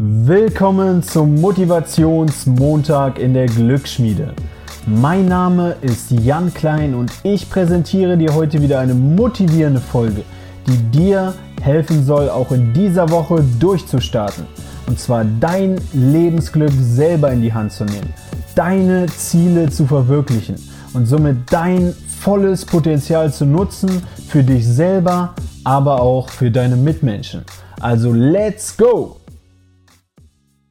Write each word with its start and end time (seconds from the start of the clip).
Willkommen 0.00 1.02
zum 1.02 1.40
Motivationsmontag 1.40 3.18
in 3.18 3.34
der 3.34 3.46
Glücksschmiede. 3.46 4.32
Mein 4.86 5.26
Name 5.26 5.74
ist 5.80 6.12
Jan 6.12 6.54
Klein 6.54 6.94
und 6.94 7.10
ich 7.24 7.50
präsentiere 7.50 8.16
dir 8.16 8.32
heute 8.32 8.62
wieder 8.62 8.78
eine 8.78 8.94
motivierende 8.94 9.80
Folge, 9.80 10.22
die 10.68 10.76
dir 10.96 11.34
helfen 11.60 12.04
soll, 12.04 12.30
auch 12.30 12.52
in 12.52 12.72
dieser 12.72 13.10
Woche 13.10 13.42
durchzustarten. 13.58 14.46
Und 14.86 15.00
zwar 15.00 15.24
dein 15.24 15.80
Lebensglück 15.92 16.70
selber 16.80 17.32
in 17.32 17.42
die 17.42 17.52
Hand 17.52 17.72
zu 17.72 17.84
nehmen, 17.84 18.14
deine 18.54 19.06
Ziele 19.06 19.68
zu 19.68 19.84
verwirklichen 19.84 20.54
und 20.94 21.06
somit 21.06 21.38
dein 21.50 21.92
volles 22.20 22.64
Potenzial 22.64 23.32
zu 23.32 23.44
nutzen 23.44 23.90
für 24.28 24.44
dich 24.44 24.64
selber, 24.64 25.34
aber 25.64 26.00
auch 26.00 26.28
für 26.28 26.52
deine 26.52 26.76
Mitmenschen. 26.76 27.42
Also 27.80 28.12
let's 28.12 28.76
go! 28.76 29.17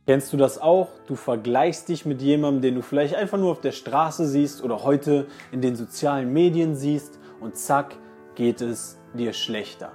Kennst 0.08 0.32
du 0.32 0.38
das 0.38 0.58
auch? 0.62 0.88
Du 1.06 1.16
vergleichst 1.16 1.90
dich 1.90 2.06
mit 2.06 2.22
jemandem, 2.22 2.62
den 2.62 2.76
du 2.76 2.82
vielleicht 2.82 3.16
einfach 3.16 3.38
nur 3.38 3.52
auf 3.52 3.60
der 3.60 3.74
Straße 3.74 4.26
siehst 4.26 4.64
oder 4.64 4.86
heute 4.86 5.28
in 5.52 5.60
den 5.60 5.76
sozialen 5.76 6.32
Medien 6.32 6.76
siehst 6.76 7.20
und 7.42 7.58
zack, 7.58 7.98
geht 8.36 8.62
es 8.62 8.98
dir 9.14 9.34
schlechter. 9.34 9.92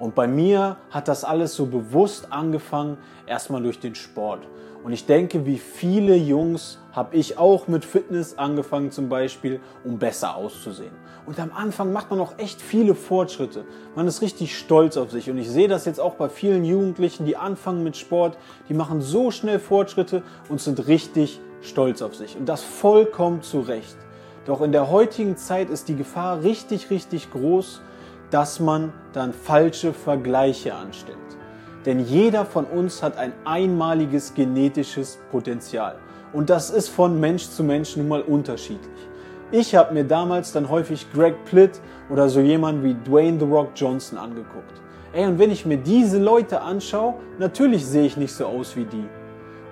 Und 0.00 0.16
bei 0.16 0.26
mir 0.26 0.78
hat 0.90 1.06
das 1.06 1.22
alles 1.22 1.54
so 1.54 1.66
bewusst 1.66 2.32
angefangen, 2.32 2.98
erstmal 3.28 3.62
durch 3.62 3.78
den 3.78 3.94
Sport. 3.94 4.40
Und 4.84 4.92
ich 4.92 5.06
denke, 5.06 5.46
wie 5.46 5.56
viele 5.56 6.14
Jungs 6.14 6.78
habe 6.92 7.16
ich 7.16 7.38
auch 7.38 7.68
mit 7.68 7.86
Fitness 7.86 8.36
angefangen 8.36 8.90
zum 8.90 9.08
Beispiel, 9.08 9.60
um 9.82 9.98
besser 9.98 10.36
auszusehen. 10.36 10.92
Und 11.24 11.40
am 11.40 11.52
Anfang 11.54 11.90
macht 11.90 12.10
man 12.10 12.20
auch 12.20 12.34
echt 12.36 12.60
viele 12.60 12.94
Fortschritte. 12.94 13.64
Man 13.96 14.06
ist 14.06 14.20
richtig 14.20 14.58
stolz 14.58 14.98
auf 14.98 15.10
sich. 15.10 15.30
Und 15.30 15.38
ich 15.38 15.48
sehe 15.48 15.68
das 15.68 15.86
jetzt 15.86 16.00
auch 16.00 16.16
bei 16.16 16.28
vielen 16.28 16.66
Jugendlichen, 16.66 17.24
die 17.24 17.38
anfangen 17.38 17.82
mit 17.82 17.96
Sport. 17.96 18.36
Die 18.68 18.74
machen 18.74 19.00
so 19.00 19.30
schnell 19.30 19.58
Fortschritte 19.58 20.22
und 20.50 20.60
sind 20.60 20.86
richtig 20.86 21.40
stolz 21.62 22.02
auf 22.02 22.14
sich. 22.14 22.36
Und 22.36 22.46
das 22.46 22.62
vollkommen 22.62 23.40
zu 23.40 23.60
Recht. 23.60 23.96
Doch 24.44 24.60
in 24.60 24.72
der 24.72 24.90
heutigen 24.90 25.38
Zeit 25.38 25.70
ist 25.70 25.88
die 25.88 25.96
Gefahr 25.96 26.42
richtig, 26.42 26.90
richtig 26.90 27.30
groß, 27.32 27.80
dass 28.30 28.60
man 28.60 28.92
dann 29.14 29.32
falsche 29.32 29.94
Vergleiche 29.94 30.74
anstellt. 30.74 31.23
Denn 31.86 32.00
jeder 32.00 32.44
von 32.46 32.64
uns 32.64 33.02
hat 33.02 33.18
ein 33.18 33.32
einmaliges 33.44 34.34
genetisches 34.34 35.18
Potenzial. 35.30 35.96
Und 36.32 36.50
das 36.50 36.70
ist 36.70 36.88
von 36.88 37.20
Mensch 37.20 37.48
zu 37.48 37.62
Mensch 37.62 37.96
nun 37.96 38.08
mal 38.08 38.22
unterschiedlich. 38.22 39.08
Ich 39.50 39.74
habe 39.74 39.94
mir 39.94 40.04
damals 40.04 40.52
dann 40.52 40.68
häufig 40.68 41.06
Greg 41.12 41.44
Plitt 41.44 41.80
oder 42.10 42.28
so 42.28 42.40
jemand 42.40 42.82
wie 42.82 42.94
Dwayne 42.94 43.38
The 43.38 43.44
Rock 43.44 43.70
Johnson 43.76 44.18
angeguckt. 44.18 44.80
Ey, 45.12 45.26
und 45.26 45.38
wenn 45.38 45.50
ich 45.50 45.64
mir 45.64 45.76
diese 45.76 46.18
Leute 46.18 46.60
anschaue, 46.60 47.14
natürlich 47.38 47.86
sehe 47.86 48.06
ich 48.06 48.16
nicht 48.16 48.32
so 48.32 48.46
aus 48.46 48.74
wie 48.74 48.84
die. 48.84 49.04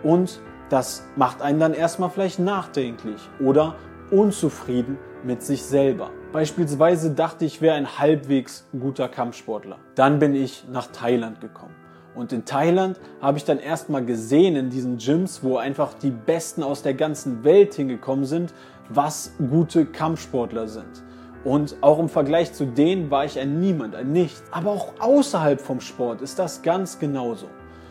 Und 0.04 0.40
das 0.68 1.04
macht 1.16 1.42
einen 1.42 1.58
dann 1.58 1.74
erstmal 1.74 2.10
vielleicht 2.10 2.38
nachdenklich 2.38 3.28
oder 3.40 3.74
unzufrieden 4.10 4.98
mit 5.24 5.42
sich 5.42 5.64
selber. 5.64 6.10
Beispielsweise 6.32 7.10
dachte 7.10 7.44
ich, 7.44 7.60
wäre 7.60 7.74
ein 7.74 7.98
halbwegs 7.98 8.68
guter 8.78 9.08
Kampfsportler. 9.08 9.78
Dann 9.96 10.18
bin 10.18 10.34
ich 10.34 10.64
nach 10.70 10.86
Thailand 10.86 11.40
gekommen. 11.40 11.81
Und 12.14 12.32
in 12.32 12.44
Thailand 12.44 13.00
habe 13.20 13.38
ich 13.38 13.44
dann 13.44 13.58
erstmal 13.58 14.04
gesehen 14.04 14.56
in 14.56 14.70
diesen 14.70 14.98
Gyms, 14.98 15.42
wo 15.42 15.56
einfach 15.56 15.94
die 15.94 16.10
Besten 16.10 16.62
aus 16.62 16.82
der 16.82 16.94
ganzen 16.94 17.42
Welt 17.44 17.74
hingekommen 17.74 18.24
sind, 18.24 18.52
was 18.88 19.32
gute 19.50 19.86
Kampfsportler 19.86 20.68
sind. 20.68 21.02
Und 21.44 21.76
auch 21.80 21.98
im 21.98 22.08
Vergleich 22.08 22.52
zu 22.52 22.66
denen 22.66 23.10
war 23.10 23.24
ich 23.24 23.38
ein 23.38 23.58
Niemand, 23.60 23.96
ein 23.96 24.12
Nichts. 24.12 24.44
Aber 24.50 24.70
auch 24.70 24.92
außerhalb 25.00 25.60
vom 25.60 25.80
Sport 25.80 26.20
ist 26.20 26.38
das 26.38 26.62
ganz 26.62 26.98
genauso. 26.98 27.46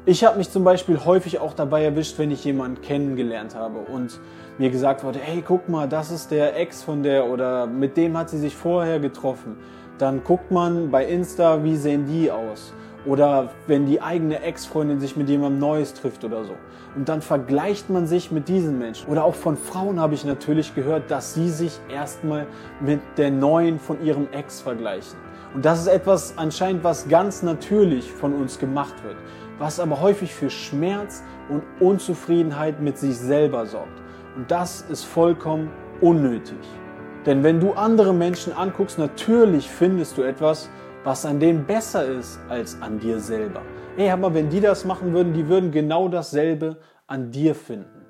Ich 0.06 0.24
habe 0.24 0.38
mich 0.38 0.50
zum 0.50 0.64
Beispiel 0.64 1.00
häufig 1.06 1.40
auch 1.40 1.54
dabei 1.54 1.84
erwischt, 1.84 2.18
wenn 2.18 2.32
ich 2.32 2.44
jemanden 2.44 2.82
kennengelernt 2.82 3.54
habe 3.54 3.80
und 3.80 4.20
mir 4.58 4.72
gesagt 4.72 5.04
wurde, 5.04 5.20
hey, 5.20 5.44
guck 5.46 5.70
mal, 5.70 5.88
das 5.88 6.10
ist 6.10 6.32
der 6.32 6.58
Ex 6.60 6.82
von 6.82 7.04
der 7.04 7.28
oder 7.28 7.68
mit 7.68 7.98
dem 7.98 8.18
hat 8.18 8.30
sie 8.30 8.40
sich 8.40 8.56
vorher 8.56 9.00
getroffen. 9.00 9.58
Dann 10.00 10.24
guckt 10.24 10.50
man 10.50 10.90
bei 10.90 11.06
Insta, 11.06 11.64
wie 11.64 11.76
sehen 11.76 12.08
die 12.08 12.32
aus. 12.32 12.74
Oder 13.06 13.50
wenn 13.68 13.86
die 13.86 14.02
eigene 14.02 14.42
Ex-Freundin 14.42 15.00
sich 15.00 15.16
mit 15.16 15.28
jemandem 15.28 15.60
Neues 15.60 15.94
trifft 15.94 16.24
oder 16.24 16.44
so. 16.44 16.54
Und 16.96 17.10
dann 17.10 17.22
vergleicht 17.22 17.90
man 17.90 18.06
sich 18.06 18.32
mit 18.32 18.48
diesen 18.48 18.78
Menschen. 18.78 19.10
Oder 19.10 19.24
auch 19.24 19.34
von 19.34 19.58
Frauen 19.58 20.00
habe 20.00 20.14
ich 20.14 20.26
natürlich 20.26 20.76
gehört, 20.76 21.10
dass 21.10 21.34
sie 21.34 21.50
sich 21.50 21.80
erstmal 21.90 22.46
mit 22.80 23.00
der 23.18 23.32
neuen 23.32 23.80
von 23.80 24.04
ihrem 24.04 24.28
Ex 24.32 24.62
vergleichen. 24.62 25.18
Und 25.54 25.66
das 25.66 25.82
ist 25.82 25.88
etwas 25.88 26.38
anscheinend, 26.38 26.84
was 26.84 27.10
ganz 27.10 27.44
natürlich 27.44 28.12
von 28.12 28.34
uns 28.34 28.60
gemacht 28.60 29.04
wird, 29.04 29.16
was 29.58 29.80
aber 29.80 30.00
häufig 30.00 30.34
für 30.34 30.50
Schmerz 30.50 31.24
und 31.50 31.64
Unzufriedenheit 31.80 32.82
mit 32.82 32.98
sich 32.98 33.18
selber 33.18 33.66
sorgt. 33.66 34.02
Und 34.36 34.50
das 34.50 34.86
ist 34.90 35.04
vollkommen 35.04 35.70
unnötig. 36.02 36.58
Denn 37.26 37.44
wenn 37.44 37.60
du 37.60 37.74
andere 37.74 38.14
Menschen 38.14 38.54
anguckst, 38.54 38.98
natürlich 38.98 39.70
findest 39.70 40.18
du 40.18 40.24
etwas, 40.24 40.70
was 41.04 41.26
an 41.26 41.40
denen 41.40 41.66
besser 41.66 42.06
ist 42.06 42.40
als 42.50 42.80
an 42.82 43.00
dir 43.00 43.20
selber. 43.20 43.62
Ey, 43.98 44.10
aber 44.10 44.34
wenn 44.34 44.50
die 44.50 44.62
das 44.62 44.86
machen 44.86 45.14
würden, 45.14 45.34
die 45.34 45.48
würden 45.48 45.72
genau 45.72 46.08
dasselbe 46.08 46.78
an 47.08 47.32
dir 47.32 47.56
finden. 47.56 48.06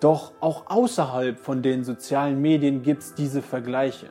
Doch 0.00 0.32
auch 0.40 0.64
außerhalb 0.66 1.38
von 1.38 1.62
den 1.62 1.84
sozialen 1.84 2.40
Medien 2.40 2.82
gibt 2.82 3.02
es 3.02 3.14
diese 3.14 3.40
Vergleiche. 3.40 4.08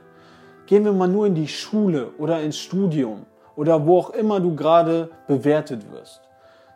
Gehen 0.66 0.86
wir 0.86 0.94
mal 0.94 1.08
nur 1.08 1.28
in 1.28 1.36
die 1.36 1.48
Schule 1.48 2.12
oder 2.18 2.42
ins 2.42 2.58
Studium 2.58 3.26
oder 3.56 3.86
wo 3.86 4.00
auch 4.00 4.10
immer 4.12 4.40
du 4.40 4.56
gerade 4.56 5.10
bewertet 5.28 5.92
wirst. 5.92 6.22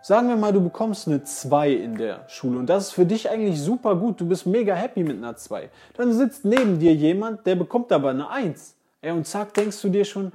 Sagen 0.01 0.27
wir 0.27 0.35
mal, 0.35 0.53
du 0.53 0.61
bekommst 0.61 1.07
eine 1.07 1.23
2 1.23 1.71
in 1.71 1.97
der 1.97 2.25
Schule 2.27 2.59
und 2.59 2.67
das 2.67 2.87
ist 2.87 2.91
für 2.91 3.05
dich 3.05 3.29
eigentlich 3.29 3.59
super 3.59 3.95
gut. 3.95 4.21
Du 4.21 4.27
bist 4.27 4.45
mega 4.45 4.75
happy 4.75 5.03
mit 5.03 5.17
einer 5.17 5.35
2. 5.35 5.69
Dann 5.97 6.13
sitzt 6.13 6.45
neben 6.45 6.77
dir 6.77 6.93
jemand, 6.93 7.47
der 7.47 7.55
bekommt 7.55 7.91
aber 7.91 8.11
eine 8.11 8.29
1. 8.29 8.75
Ey, 9.01 9.11
und 9.11 9.25
zack, 9.25 9.53
denkst 9.55 9.81
du 9.81 9.89
dir 9.89 10.05
schon, 10.05 10.31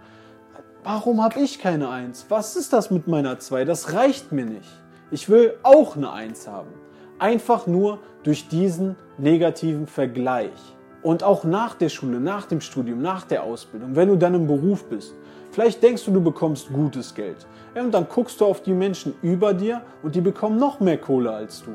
Warum 0.82 1.22
habe 1.22 1.40
ich 1.40 1.58
keine 1.58 1.90
Eins? 1.90 2.24
Was 2.30 2.56
ist 2.56 2.72
das 2.72 2.90
mit 2.90 3.06
meiner 3.06 3.38
Zwei? 3.38 3.66
Das 3.66 3.92
reicht 3.92 4.32
mir 4.32 4.46
nicht. 4.46 4.70
Ich 5.10 5.28
will 5.28 5.54
auch 5.62 5.94
eine 5.94 6.10
Eins 6.10 6.48
haben. 6.48 6.70
Einfach 7.18 7.66
nur 7.66 7.98
durch 8.22 8.48
diesen 8.48 8.96
negativen 9.18 9.86
Vergleich. 9.86 10.74
Und 11.02 11.22
auch 11.22 11.44
nach 11.44 11.74
der 11.74 11.90
Schule, 11.90 12.18
nach 12.18 12.46
dem 12.46 12.62
Studium, 12.62 13.02
nach 13.02 13.24
der 13.24 13.42
Ausbildung, 13.42 13.94
wenn 13.94 14.08
du 14.08 14.16
dann 14.16 14.32
im 14.32 14.46
Beruf 14.46 14.84
bist, 14.88 15.14
vielleicht 15.50 15.82
denkst 15.82 16.06
du, 16.06 16.12
du 16.12 16.22
bekommst 16.22 16.72
gutes 16.72 17.14
Geld. 17.14 17.46
Und 17.74 17.92
dann 17.92 18.08
guckst 18.08 18.40
du 18.40 18.46
auf 18.46 18.62
die 18.62 18.72
Menschen 18.72 19.12
über 19.20 19.52
dir 19.52 19.82
und 20.02 20.14
die 20.14 20.22
bekommen 20.22 20.58
noch 20.58 20.80
mehr 20.80 20.98
Kohle 20.98 21.30
als 21.30 21.62
du. 21.62 21.72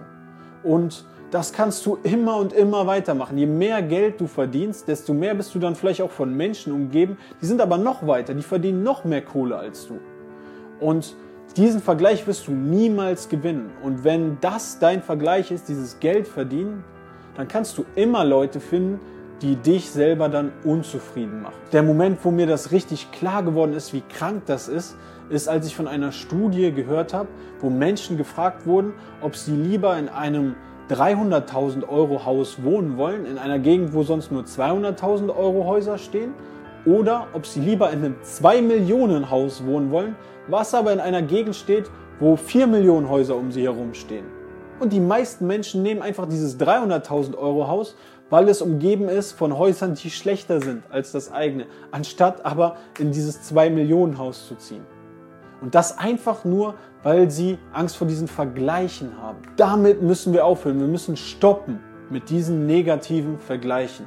Und 0.68 1.06
das 1.36 1.52
kannst 1.52 1.86
du 1.86 1.98
immer 2.02 2.38
und 2.38 2.54
immer 2.54 2.88
weitermachen. 2.88 3.38
Je 3.38 3.46
mehr 3.46 3.82
Geld 3.82 4.22
du 4.22 4.26
verdienst, 4.26 4.88
desto 4.88 5.14
mehr 5.14 5.36
bist 5.36 5.54
du 5.54 5.60
dann 5.60 5.76
vielleicht 5.76 6.02
auch 6.02 6.10
von 6.10 6.34
Menschen 6.34 6.72
umgeben. 6.72 7.18
Die 7.42 7.46
sind 7.46 7.60
aber 7.60 7.78
noch 7.78 8.08
weiter, 8.08 8.34
die 8.34 8.42
verdienen 8.42 8.84
noch 8.84 9.04
mehr 9.04 9.22
Kohle 9.22 9.58
als 9.58 9.86
du. 9.86 10.00
Und 10.80 11.14
diesen 11.58 11.82
Vergleich 11.82 12.26
wirst 12.26 12.48
du 12.48 12.54
niemals 12.54 13.28
gewinnen. 13.28 13.70
Und 13.84 14.06
wenn 14.06 14.38
das 14.40 14.80
dein 14.80 15.04
Vergleich 15.04 15.52
ist, 15.52 15.68
dieses 15.68 16.00
Geld 16.00 16.26
verdienen, 16.26 16.86
dann 17.36 17.50
kannst 17.50 17.78
du 17.78 17.84
immer 17.96 18.24
Leute 18.24 18.62
finden, 18.62 19.02
die 19.42 19.58
dich 19.58 19.92
selber 19.92 20.30
dann 20.30 20.54
unzufrieden 20.64 21.42
machen. 21.42 21.60
Der 21.74 21.84
Moment, 21.84 22.20
wo 22.24 22.32
mir 22.32 22.48
das 22.48 22.72
richtig 22.72 23.12
klar 23.12 23.44
geworden 23.44 23.74
ist, 23.74 23.92
wie 23.92 24.04
krank 24.08 24.44
das 24.46 24.70
ist, 24.70 24.96
ist, 25.30 25.50
als 25.50 25.68
ich 25.68 25.76
von 25.76 25.90
einer 25.90 26.14
Studie 26.14 26.72
gehört 26.72 27.14
habe, 27.14 27.28
wo 27.60 27.70
Menschen 27.70 28.16
gefragt 28.16 28.66
wurden, 28.66 28.94
ob 29.20 29.36
sie 29.36 29.52
lieber 29.52 29.98
in 29.98 30.08
einem 30.08 30.56
300.000 30.90 31.88
Euro 31.88 32.26
Haus 32.26 32.64
wohnen 32.64 32.98
wollen, 32.98 33.26
in 33.26 33.38
einer 33.38 33.60
Gegend, 33.60 33.94
wo 33.94 34.04
sonst 34.04 34.32
nur 34.32 34.44
200.000 34.44 35.36
Euro 35.36 35.66
Häuser 35.66 35.98
stehen, 35.98 36.34
oder 36.86 37.28
ob 37.34 37.46
sie 37.46 37.60
lieber 37.60 37.92
in 37.92 38.00
einem 38.00 38.16
2 38.22 38.62
Millionen 38.62 39.30
Haus 39.32 39.66
wohnen 39.66 39.92
wollen, 39.92 40.16
was 40.48 40.76
aber 40.76 40.94
in 40.94 41.00
einer 41.00 41.24
Gegend 41.24 41.56
steht, 41.56 41.90
wo 42.20 42.36
4 42.36 42.68
Millionen 42.68 43.10
Häuser 43.10 43.36
um 43.36 43.52
sie 43.52 43.64
herum 43.64 43.94
stehen. 43.94 44.26
Und 44.80 44.94
die 44.94 45.00
meisten 45.00 45.48
Menschen 45.48 45.84
nehmen 45.84 46.02
einfach 46.02 46.28
dieses 46.28 46.60
300.000 46.60 47.36
Euro 47.38 47.68
Haus, 47.68 47.96
weil 48.30 48.50
es 48.50 48.62
umgeben 48.62 49.10
ist 49.10 49.32
von 49.32 49.58
Häusern, 49.58 49.96
die 49.96 50.10
schlechter 50.10 50.62
sind 50.62 50.84
als 50.90 51.12
das 51.12 51.32
eigene, 51.32 51.66
anstatt 51.92 52.46
aber 52.46 52.76
in 53.00 53.12
dieses 53.12 53.42
2 53.44 53.70
Millionen 53.70 54.18
Haus 54.18 54.48
zu 54.48 54.56
ziehen. 54.56 54.86
Und 55.62 55.76
das 55.76 55.98
einfach 55.98 56.46
nur, 56.46 56.76
weil 57.04 57.30
sie 57.32 57.58
Angst 57.74 57.98
vor 57.98 58.08
diesen 58.08 58.28
Vergleichen 58.28 59.22
haben. 59.22 59.40
Damit 59.58 60.02
müssen 60.02 60.34
wir 60.34 60.46
aufhören. 60.46 60.80
Wir 60.80 60.88
müssen 60.88 61.18
stoppen 61.18 61.80
mit 62.10 62.30
diesen 62.30 62.66
negativen 62.66 63.40
Vergleichen. 63.40 64.06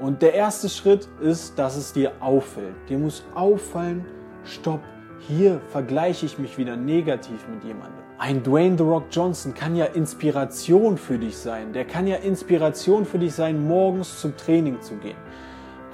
Und 0.00 0.22
der 0.22 0.34
erste 0.34 0.68
Schritt 0.68 1.08
ist, 1.20 1.58
dass 1.58 1.76
es 1.76 1.92
dir 1.92 2.12
auffällt. 2.20 2.74
Dir 2.88 2.98
muss 2.98 3.24
auffallen, 3.34 4.04
stopp, 4.44 4.80
hier 5.20 5.60
vergleiche 5.68 6.26
ich 6.26 6.38
mich 6.38 6.58
wieder 6.58 6.76
negativ 6.76 7.46
mit 7.48 7.64
jemandem. 7.64 8.02
Ein 8.18 8.42
Dwayne 8.42 8.76
The 8.76 8.84
Rock 8.84 9.04
Johnson 9.10 9.54
kann 9.54 9.76
ja 9.76 9.86
Inspiration 9.86 10.98
für 10.98 11.18
dich 11.18 11.36
sein. 11.36 11.72
Der 11.72 11.84
kann 11.84 12.06
ja 12.06 12.16
Inspiration 12.16 13.04
für 13.04 13.18
dich 13.18 13.34
sein, 13.34 13.66
morgens 13.66 14.20
zum 14.20 14.36
Training 14.36 14.80
zu 14.80 14.96
gehen. 14.96 15.16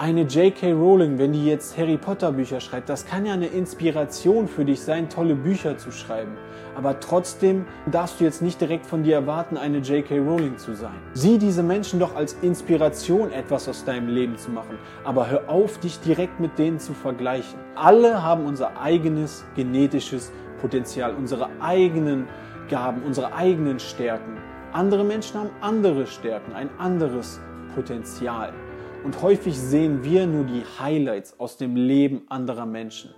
Eine 0.02 0.22
J.K. 0.22 0.72
Rowling, 0.72 1.18
wenn 1.18 1.34
die 1.34 1.44
jetzt 1.44 1.76
Harry 1.76 1.98
Potter 1.98 2.32
Bücher 2.32 2.58
schreibt, 2.58 2.88
das 2.88 3.04
kann 3.04 3.26
ja 3.26 3.34
eine 3.34 3.48
Inspiration 3.48 4.48
für 4.48 4.64
dich 4.64 4.80
sein, 4.80 5.10
tolle 5.10 5.34
Bücher 5.34 5.76
zu 5.76 5.92
schreiben. 5.92 6.38
Aber 6.74 7.00
trotzdem 7.00 7.66
darfst 7.84 8.18
du 8.18 8.24
jetzt 8.24 8.40
nicht 8.40 8.58
direkt 8.62 8.86
von 8.86 9.02
dir 9.02 9.16
erwarten, 9.16 9.58
eine 9.58 9.80
J.K. 9.80 10.16
Rowling 10.20 10.56
zu 10.56 10.74
sein. 10.74 10.94
Sieh 11.12 11.36
diese 11.36 11.62
Menschen 11.62 12.00
doch 12.00 12.16
als 12.16 12.32
Inspiration, 12.40 13.30
etwas 13.30 13.68
aus 13.68 13.84
deinem 13.84 14.08
Leben 14.08 14.38
zu 14.38 14.50
machen. 14.50 14.78
Aber 15.04 15.28
hör 15.28 15.50
auf, 15.50 15.76
dich 15.80 16.00
direkt 16.00 16.40
mit 16.40 16.58
denen 16.58 16.78
zu 16.78 16.94
vergleichen. 16.94 17.58
Alle 17.74 18.22
haben 18.22 18.46
unser 18.46 18.80
eigenes 18.80 19.44
genetisches 19.54 20.32
Potenzial, 20.62 21.14
unsere 21.14 21.50
eigenen 21.60 22.26
Gaben, 22.70 23.02
unsere 23.02 23.34
eigenen 23.34 23.78
Stärken. 23.78 24.38
Andere 24.72 25.04
Menschen 25.04 25.38
haben 25.38 25.50
andere 25.60 26.06
Stärken, 26.06 26.54
ein 26.54 26.70
anderes 26.78 27.38
Potenzial. 27.74 28.54
Und 29.02 29.22
häufig 29.22 29.58
sehen 29.58 30.04
wir 30.04 30.26
nur 30.26 30.44
die 30.44 30.62
Highlights 30.78 31.40
aus 31.40 31.56
dem 31.56 31.74
Leben 31.74 32.22
anderer 32.28 32.66
Menschen. 32.66 33.10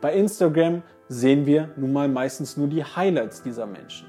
Bei 0.00 0.14
Instagram 0.14 0.82
sehen 1.08 1.44
wir 1.44 1.68
nun 1.76 1.92
mal 1.92 2.08
meistens 2.08 2.56
nur 2.56 2.68
die 2.68 2.82
Highlights 2.82 3.42
dieser 3.42 3.66
Menschen. 3.66 4.06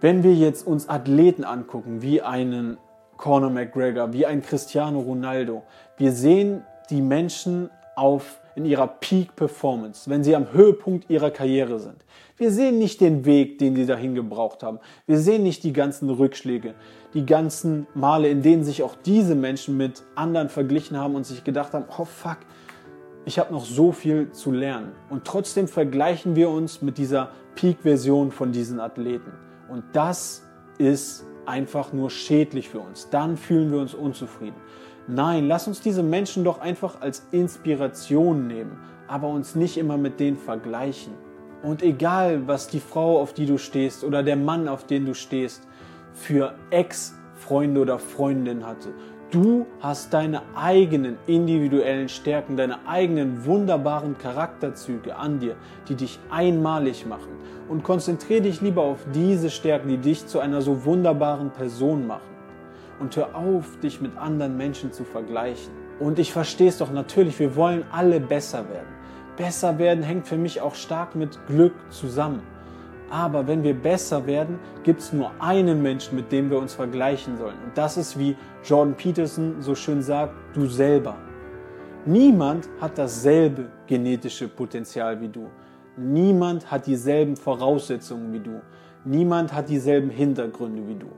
Wenn 0.00 0.22
wir 0.22 0.34
jetzt 0.34 0.66
uns 0.66 0.88
Athleten 0.88 1.44
angucken, 1.44 2.02
wie 2.02 2.20
einen 2.20 2.76
Conor 3.16 3.50
McGregor, 3.50 4.12
wie 4.12 4.26
ein 4.26 4.42
Cristiano 4.42 5.00
Ronaldo, 5.00 5.62
wir 5.96 6.12
sehen 6.12 6.62
die 6.90 7.00
Menschen 7.02 7.70
auf 7.96 8.40
in 8.58 8.64
ihrer 8.64 8.88
Peak 8.88 9.36
Performance, 9.36 10.10
wenn 10.10 10.24
sie 10.24 10.34
am 10.34 10.52
Höhepunkt 10.52 11.08
ihrer 11.08 11.30
Karriere 11.30 11.78
sind. 11.78 12.04
Wir 12.36 12.50
sehen 12.50 12.78
nicht 12.78 13.00
den 13.00 13.24
Weg, 13.24 13.58
den 13.58 13.76
sie 13.76 13.86
dahin 13.86 14.16
gebraucht 14.16 14.64
haben. 14.64 14.80
Wir 15.06 15.18
sehen 15.18 15.44
nicht 15.44 15.62
die 15.62 15.72
ganzen 15.72 16.10
Rückschläge, 16.10 16.74
die 17.14 17.24
ganzen 17.24 17.86
Male, 17.94 18.28
in 18.28 18.42
denen 18.42 18.64
sich 18.64 18.82
auch 18.82 18.96
diese 18.96 19.36
Menschen 19.36 19.76
mit 19.76 20.02
anderen 20.16 20.48
verglichen 20.48 20.96
haben 20.96 21.14
und 21.14 21.24
sich 21.24 21.44
gedacht 21.44 21.72
haben, 21.72 21.84
oh 21.98 22.04
fuck, 22.04 22.38
ich 23.26 23.38
habe 23.38 23.52
noch 23.52 23.64
so 23.64 23.92
viel 23.92 24.32
zu 24.32 24.50
lernen. 24.50 24.90
Und 25.08 25.24
trotzdem 25.24 25.68
vergleichen 25.68 26.34
wir 26.34 26.50
uns 26.50 26.82
mit 26.82 26.98
dieser 26.98 27.30
Peak-Version 27.54 28.32
von 28.32 28.50
diesen 28.50 28.80
Athleten. 28.80 29.32
Und 29.68 29.84
das 29.92 30.42
ist 30.78 31.24
einfach 31.46 31.92
nur 31.92 32.10
schädlich 32.10 32.68
für 32.68 32.80
uns. 32.80 33.08
Dann 33.10 33.36
fühlen 33.36 33.70
wir 33.70 33.78
uns 33.78 33.94
unzufrieden. 33.94 34.56
Nein, 35.10 35.48
lass 35.48 35.66
uns 35.66 35.80
diese 35.80 36.02
Menschen 36.02 36.44
doch 36.44 36.60
einfach 36.60 37.00
als 37.00 37.26
Inspiration 37.30 38.46
nehmen, 38.46 38.78
aber 39.06 39.28
uns 39.28 39.54
nicht 39.54 39.78
immer 39.78 39.96
mit 39.96 40.20
denen 40.20 40.36
vergleichen. 40.36 41.14
Und 41.62 41.82
egal, 41.82 42.46
was 42.46 42.68
die 42.68 42.78
Frau, 42.78 43.18
auf 43.18 43.32
die 43.32 43.46
du 43.46 43.56
stehst 43.56 44.04
oder 44.04 44.22
der 44.22 44.36
Mann, 44.36 44.68
auf 44.68 44.84
den 44.84 45.06
du 45.06 45.14
stehst, 45.14 45.66
für 46.12 46.52
Ex-Freunde 46.68 47.80
oder 47.80 47.98
Freundinnen 47.98 48.66
hatte, 48.66 48.90
du 49.30 49.64
hast 49.80 50.12
deine 50.12 50.42
eigenen 50.54 51.16
individuellen 51.26 52.10
Stärken, 52.10 52.58
deine 52.58 52.86
eigenen 52.86 53.46
wunderbaren 53.46 54.18
Charakterzüge 54.18 55.16
an 55.16 55.38
dir, 55.38 55.56
die 55.88 55.94
dich 55.94 56.18
einmalig 56.28 57.06
machen. 57.06 57.32
Und 57.70 57.82
konzentriere 57.82 58.42
dich 58.42 58.60
lieber 58.60 58.82
auf 58.82 59.06
diese 59.14 59.48
Stärken, 59.48 59.88
die 59.88 59.96
dich 59.96 60.26
zu 60.26 60.38
einer 60.38 60.60
so 60.60 60.84
wunderbaren 60.84 61.48
Person 61.48 62.06
machen 62.06 62.37
und 63.00 63.16
hör 63.16 63.34
auf, 63.34 63.78
dich 63.80 64.00
mit 64.00 64.16
anderen 64.16 64.56
Menschen 64.56 64.92
zu 64.92 65.04
vergleichen. 65.04 65.72
Und 66.00 66.18
ich 66.18 66.32
verstehe 66.32 66.68
es 66.68 66.78
doch 66.78 66.92
natürlich, 66.92 67.38
wir 67.38 67.56
wollen 67.56 67.84
alle 67.90 68.20
besser 68.20 68.68
werden. 68.68 68.88
Besser 69.36 69.78
werden 69.78 70.02
hängt 70.02 70.26
für 70.26 70.36
mich 70.36 70.60
auch 70.60 70.74
stark 70.74 71.14
mit 71.14 71.38
Glück 71.46 71.74
zusammen. 71.90 72.42
Aber 73.10 73.46
wenn 73.46 73.62
wir 73.62 73.74
besser 73.74 74.26
werden, 74.26 74.58
gibt 74.82 75.00
es 75.00 75.12
nur 75.12 75.30
einen 75.38 75.80
Menschen, 75.80 76.16
mit 76.16 76.30
dem 76.30 76.50
wir 76.50 76.58
uns 76.58 76.74
vergleichen 76.74 77.38
sollen. 77.38 77.56
Und 77.64 77.76
das 77.76 77.96
ist, 77.96 78.18
wie 78.18 78.36
Jordan 78.64 78.94
Peterson 78.94 79.56
so 79.60 79.74
schön 79.74 80.02
sagt, 80.02 80.34
du 80.54 80.66
selber. 80.66 81.16
Niemand 82.04 82.68
hat 82.80 82.98
dasselbe 82.98 83.66
genetische 83.86 84.48
Potenzial 84.48 85.20
wie 85.20 85.28
du. 85.28 85.48
Niemand 85.96 86.70
hat 86.70 86.86
dieselben 86.86 87.36
Voraussetzungen 87.36 88.32
wie 88.32 88.40
du. 88.40 88.60
Niemand 89.04 89.52
hat 89.52 89.68
dieselben 89.68 90.10
Hintergründe 90.10 90.86
wie 90.86 90.94
du. 90.94 91.08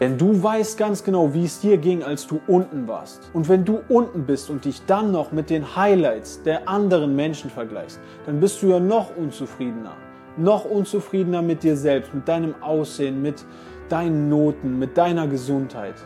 Denn 0.00 0.16
du 0.16 0.42
weißt 0.42 0.78
ganz 0.78 1.04
genau, 1.04 1.32
wie 1.34 1.44
es 1.44 1.60
dir 1.60 1.76
ging, 1.76 2.02
als 2.02 2.26
du 2.26 2.40
unten 2.46 2.88
warst. 2.88 3.30
Und 3.32 3.48
wenn 3.48 3.64
du 3.64 3.80
unten 3.88 4.24
bist 4.24 4.50
und 4.50 4.64
dich 4.64 4.84
dann 4.86 5.12
noch 5.12 5.32
mit 5.32 5.50
den 5.50 5.76
Highlights 5.76 6.42
der 6.42 6.68
anderen 6.68 7.14
Menschen 7.14 7.50
vergleichst, 7.50 8.00
dann 8.26 8.40
bist 8.40 8.62
du 8.62 8.68
ja 8.68 8.80
noch 8.80 9.16
unzufriedener. 9.16 9.96
Noch 10.36 10.64
unzufriedener 10.64 11.42
mit 11.42 11.62
dir 11.62 11.76
selbst, 11.76 12.14
mit 12.14 12.26
deinem 12.26 12.54
Aussehen, 12.62 13.20
mit 13.20 13.44
deinen 13.88 14.28
Noten, 14.28 14.78
mit 14.78 14.96
deiner 14.96 15.26
Gesundheit. 15.26 15.96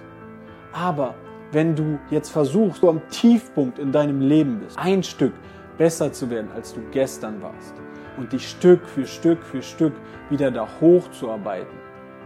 Aber 0.72 1.14
wenn 1.52 1.76
du 1.76 1.98
jetzt 2.10 2.30
versuchst, 2.30 2.82
du 2.82 2.88
am 2.88 3.00
Tiefpunkt 3.10 3.78
in 3.78 3.92
deinem 3.92 4.20
Leben 4.20 4.60
bist, 4.60 4.76
ein 4.76 5.02
Stück 5.02 5.32
besser 5.78 6.12
zu 6.12 6.28
werden, 6.30 6.48
als 6.54 6.74
du 6.74 6.80
gestern 6.90 7.40
warst 7.42 7.74
und 8.16 8.32
dich 8.32 8.48
Stück 8.48 8.84
für 8.86 9.06
Stück 9.06 9.42
für 9.42 9.62
Stück 9.62 9.92
wieder 10.30 10.50
da 10.50 10.66
hochzuarbeiten, 10.80 11.78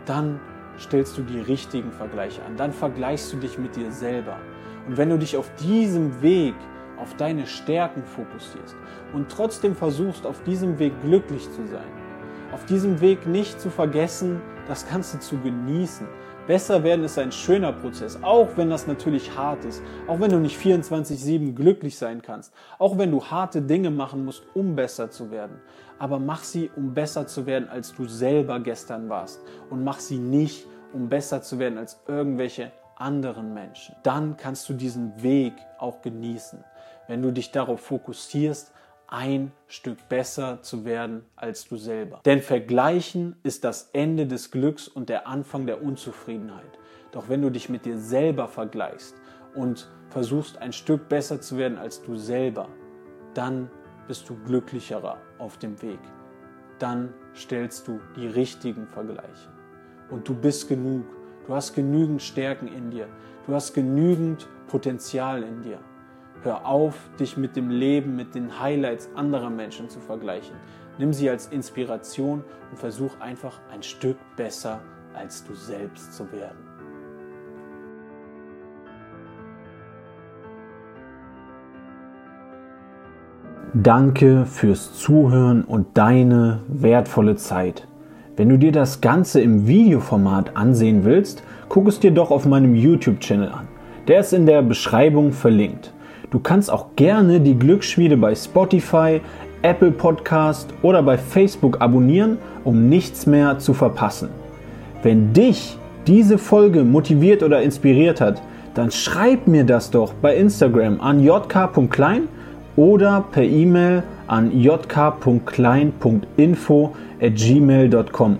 dann 0.06 0.40
stellst 0.78 1.18
du 1.18 1.22
die 1.22 1.40
richtigen 1.40 1.92
Vergleiche 1.92 2.44
an. 2.44 2.56
Dann 2.56 2.72
vergleichst 2.72 3.32
du 3.32 3.36
dich 3.36 3.58
mit 3.58 3.76
dir 3.76 3.90
selber. 3.92 4.38
Und 4.86 4.96
wenn 4.96 5.10
du 5.10 5.18
dich 5.18 5.36
auf 5.36 5.50
diesem 5.56 6.22
Weg 6.22 6.54
auf 6.98 7.14
deine 7.16 7.46
Stärken 7.46 8.02
fokussierst 8.04 8.76
und 9.12 9.28
trotzdem 9.30 9.76
versuchst, 9.76 10.26
auf 10.26 10.42
diesem 10.42 10.78
Weg 10.78 10.92
glücklich 11.02 11.44
zu 11.52 11.66
sein, 11.66 11.86
auf 12.52 12.64
diesem 12.64 13.00
Weg 13.00 13.26
nicht 13.26 13.60
zu 13.60 13.70
vergessen, 13.70 14.40
das 14.66 14.88
Ganze 14.88 15.18
zu 15.20 15.38
genießen. 15.38 16.06
Besser 16.48 16.82
werden 16.82 17.04
ist 17.04 17.18
ein 17.18 17.30
schöner 17.30 17.74
Prozess, 17.74 18.18
auch 18.22 18.48
wenn 18.56 18.70
das 18.70 18.86
natürlich 18.86 19.36
hart 19.36 19.66
ist, 19.66 19.82
auch 20.06 20.18
wenn 20.18 20.30
du 20.30 20.38
nicht 20.38 20.56
24/7 20.56 21.54
glücklich 21.54 21.98
sein 21.98 22.22
kannst, 22.22 22.54
auch 22.78 22.96
wenn 22.96 23.10
du 23.10 23.22
harte 23.22 23.60
Dinge 23.60 23.90
machen 23.90 24.24
musst, 24.24 24.44
um 24.54 24.74
besser 24.74 25.10
zu 25.10 25.30
werden. 25.30 25.60
Aber 25.98 26.18
mach 26.18 26.42
sie, 26.42 26.70
um 26.74 26.94
besser 26.94 27.26
zu 27.26 27.44
werden, 27.44 27.68
als 27.68 27.94
du 27.94 28.06
selber 28.06 28.60
gestern 28.60 29.10
warst. 29.10 29.42
Und 29.68 29.84
mach 29.84 30.00
sie 30.00 30.16
nicht, 30.16 30.66
um 30.94 31.10
besser 31.10 31.42
zu 31.42 31.58
werden 31.58 31.76
als 31.76 32.00
irgendwelche 32.08 32.72
anderen 32.96 33.52
Menschen. 33.52 33.94
Dann 34.02 34.38
kannst 34.38 34.70
du 34.70 34.72
diesen 34.72 35.22
Weg 35.22 35.52
auch 35.76 36.00
genießen, 36.00 36.64
wenn 37.08 37.20
du 37.20 37.30
dich 37.30 37.52
darauf 37.52 37.80
fokussierst, 37.80 38.72
ein 39.08 39.52
Stück 39.66 40.08
besser 40.08 40.62
zu 40.62 40.84
werden 40.84 41.24
als 41.34 41.66
du 41.66 41.76
selber. 41.76 42.20
Denn 42.24 42.40
Vergleichen 42.40 43.36
ist 43.42 43.64
das 43.64 43.90
Ende 43.92 44.26
des 44.26 44.50
Glücks 44.50 44.86
und 44.86 45.08
der 45.08 45.26
Anfang 45.26 45.66
der 45.66 45.82
Unzufriedenheit. 45.82 46.78
Doch 47.10 47.28
wenn 47.28 47.40
du 47.40 47.50
dich 47.50 47.70
mit 47.70 47.86
dir 47.86 47.98
selber 47.98 48.48
vergleichst 48.48 49.16
und 49.54 49.90
versuchst 50.10 50.58
ein 50.58 50.72
Stück 50.72 51.08
besser 51.08 51.40
zu 51.40 51.56
werden 51.56 51.78
als 51.78 52.02
du 52.02 52.16
selber, 52.16 52.68
dann 53.34 53.70
bist 54.06 54.28
du 54.28 54.36
glücklicherer 54.44 55.18
auf 55.38 55.56
dem 55.58 55.80
Weg. 55.82 56.00
Dann 56.78 57.14
stellst 57.34 57.88
du 57.88 58.00
die 58.14 58.26
richtigen 58.26 58.86
Vergleiche. 58.86 59.48
Und 60.10 60.28
du 60.28 60.34
bist 60.34 60.68
genug. 60.68 61.04
Du 61.46 61.54
hast 61.54 61.74
genügend 61.74 62.22
Stärken 62.22 62.68
in 62.68 62.90
dir. 62.90 63.08
Du 63.46 63.54
hast 63.54 63.72
genügend 63.72 64.48
Potenzial 64.68 65.42
in 65.42 65.62
dir. 65.62 65.78
Hör 66.44 66.66
auf, 66.66 66.94
dich 67.18 67.36
mit 67.36 67.56
dem 67.56 67.68
Leben, 67.68 68.14
mit 68.14 68.34
den 68.34 68.60
Highlights 68.60 69.10
anderer 69.16 69.50
Menschen 69.50 69.88
zu 69.88 69.98
vergleichen. 69.98 70.54
Nimm 70.96 71.12
sie 71.12 71.28
als 71.28 71.48
Inspiration 71.48 72.44
und 72.70 72.78
versuch 72.78 73.20
einfach 73.20 73.60
ein 73.72 73.82
Stück 73.82 74.16
besser 74.36 74.80
als 75.14 75.44
du 75.44 75.54
selbst 75.54 76.12
zu 76.12 76.30
werden. 76.30 76.58
Danke 83.74 84.46
fürs 84.46 84.94
Zuhören 84.94 85.62
und 85.62 85.98
deine 85.98 86.60
wertvolle 86.68 87.36
Zeit. 87.36 87.86
Wenn 88.36 88.48
du 88.48 88.58
dir 88.58 88.72
das 88.72 89.00
Ganze 89.00 89.40
im 89.40 89.66
Videoformat 89.66 90.56
ansehen 90.56 91.04
willst, 91.04 91.42
guck 91.68 91.88
es 91.88 92.00
dir 92.00 92.12
doch 92.12 92.30
auf 92.30 92.46
meinem 92.46 92.74
YouTube-Channel 92.74 93.48
an. 93.48 93.68
Der 94.06 94.20
ist 94.20 94.32
in 94.32 94.46
der 94.46 94.62
Beschreibung 94.62 95.32
verlinkt. 95.32 95.92
Du 96.30 96.38
kannst 96.38 96.70
auch 96.70 96.86
gerne 96.96 97.40
die 97.40 97.58
Glücksschmiede 97.58 98.16
bei 98.16 98.34
Spotify, 98.34 99.20
Apple 99.62 99.90
Podcast 99.90 100.68
oder 100.82 101.02
bei 101.02 101.16
Facebook 101.16 101.80
abonnieren, 101.80 102.36
um 102.64 102.88
nichts 102.88 103.26
mehr 103.26 103.58
zu 103.58 103.74
verpassen. 103.74 104.28
Wenn 105.02 105.32
dich 105.32 105.76
diese 106.06 106.38
Folge 106.38 106.84
motiviert 106.84 107.42
oder 107.42 107.62
inspiriert 107.62 108.20
hat, 108.20 108.40
dann 108.74 108.90
schreib 108.90 109.46
mir 109.46 109.64
das 109.64 109.90
doch 109.90 110.12
bei 110.14 110.36
Instagram 110.36 111.00
an 111.00 111.24
jk.klein 111.24 112.28
oder 112.76 113.24
per 113.32 113.42
E-Mail 113.42 114.02
an 114.26 114.52
jk.klein.info 114.52 116.92
at 117.20 117.34
gmail.com. 117.34 118.38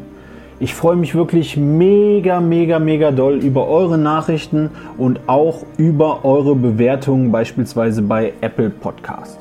Ich 0.60 0.74
freue 0.74 0.96
mich 0.96 1.14
wirklich 1.14 1.56
mega, 1.56 2.40
mega, 2.40 2.80
mega 2.80 3.12
doll 3.12 3.36
über 3.36 3.68
eure 3.68 3.96
Nachrichten 3.96 4.70
und 4.96 5.20
auch 5.28 5.64
über 5.76 6.24
eure 6.24 6.56
Bewertungen 6.56 7.30
beispielsweise 7.30 8.02
bei 8.02 8.32
Apple 8.40 8.70
Podcast. 8.70 9.38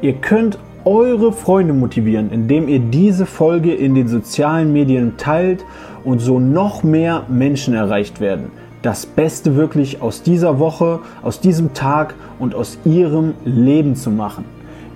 Ihr 0.00 0.14
könnt 0.14 0.58
eure 0.86 1.34
Freunde 1.34 1.74
motivieren, 1.74 2.30
indem 2.32 2.66
ihr 2.66 2.78
diese 2.78 3.26
Folge 3.26 3.74
in 3.74 3.94
den 3.94 4.08
sozialen 4.08 4.72
Medien 4.72 5.18
teilt 5.18 5.66
und 6.02 6.20
so 6.20 6.40
noch 6.40 6.82
mehr 6.82 7.24
Menschen 7.28 7.74
erreicht 7.74 8.18
werden. 8.18 8.50
das 8.82 9.06
Beste 9.06 9.56
wirklich 9.56 10.00
aus 10.02 10.22
dieser 10.22 10.58
Woche, 10.58 11.00
aus 11.22 11.40
diesem 11.40 11.74
Tag 11.74 12.14
und 12.38 12.54
aus 12.54 12.78
ihrem 12.84 13.34
Leben 13.44 13.96
zu 13.96 14.10
machen. 14.10 14.44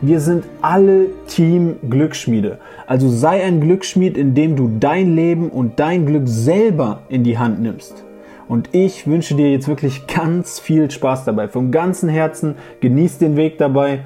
Wir 0.05 0.19
sind 0.19 0.47
alle 0.63 1.11
Team 1.29 1.77
Glücksschmiede. 1.89 2.59
Also 2.89 3.09
sei 3.09 3.45
ein 3.45 3.61
Glücksschmied, 3.61 4.19
indem 4.19 4.57
du 4.57 4.69
dein 4.81 5.15
Leben 5.15 5.49
und 5.49 5.79
dein 5.79 6.07
Glück 6.07 6.27
selber 6.27 7.03
in 7.09 7.23
die 7.23 7.39
Hand 7.39 7.63
nimmst. 7.63 8.05
Und 8.49 8.71
ich 8.73 9.07
wünsche 9.07 9.37
dir 9.37 9.53
jetzt 9.53 9.69
wirklich 9.69 10.09
ganz 10.09 10.59
viel 10.59 10.91
Spaß 10.91 11.25
dabei. 11.25 11.47
Vom 11.47 11.71
ganzen 11.71 12.09
Herzen 12.09 12.57
genieß 12.81 13.19
den 13.19 13.37
Weg 13.37 13.59
dabei. 13.59 14.01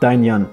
Dein 0.00 0.24
Jan. 0.24 0.46